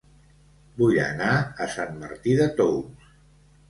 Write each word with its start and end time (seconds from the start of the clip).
Vull 0.79 0.97
anar 1.03 1.29
a 1.67 1.71
Sant 1.77 1.97
Martí 2.03 2.37
de 2.43 2.53
Tous 2.61 3.11